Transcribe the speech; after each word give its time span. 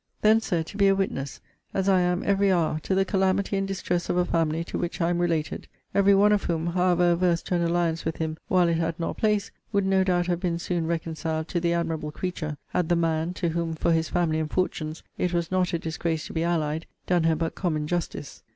Then, 0.23 0.41
Sir, 0.41 0.63
to 0.63 0.77
be 0.77 0.87
a 0.87 0.95
witness, 0.95 1.41
as 1.75 1.87
I 1.87 1.99
am 2.01 2.23
every 2.23 2.51
hour, 2.51 2.79
to 2.79 2.95
the 2.95 3.05
calamity 3.05 3.55
and 3.55 3.67
distress 3.67 4.09
of 4.09 4.17
a 4.17 4.25
family 4.25 4.63
to 4.63 4.79
which 4.79 4.99
I 4.99 5.11
am 5.11 5.19
related; 5.19 5.67
every 5.93 6.15
one 6.15 6.31
of 6.31 6.45
whom, 6.45 6.65
however 6.65 7.11
averse 7.11 7.43
to 7.43 7.53
an 7.55 7.61
alliance 7.61 8.03
with 8.03 8.15
him 8.17 8.37
while 8.47 8.67
it 8.67 8.77
had 8.77 8.99
not 8.99 9.17
place, 9.17 9.51
would 9.71 9.85
no 9.85 10.03
doubt 10.03 10.25
have 10.25 10.39
been 10.39 10.57
soon 10.57 10.87
reconciled 10.87 11.47
to 11.49 11.59
the 11.59 11.73
admirable 11.75 12.09
creature, 12.09 12.57
had 12.69 12.89
the 12.89 12.95
man 12.95 13.35
(to 13.35 13.49
whom, 13.49 13.75
for 13.75 13.91
his 13.91 14.09
family 14.09 14.39
and 14.39 14.49
fortunes, 14.49 15.03
it 15.19 15.33
was 15.33 15.51
not 15.51 15.71
a 15.71 15.77
disgrace 15.77 16.25
to 16.25 16.33
be 16.33 16.43
allied) 16.43 16.87
done 17.05 17.25
her 17.25 17.35
but 17.35 17.53
common 17.53 17.85
justice! 17.85 18.41